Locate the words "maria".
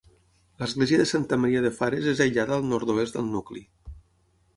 1.43-1.61